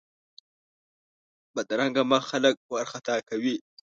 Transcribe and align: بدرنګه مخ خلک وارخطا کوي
بدرنګه 1.53 2.03
مخ 2.09 2.23
خلک 2.31 2.55
وارخطا 2.73 3.15
کوي 3.29 3.55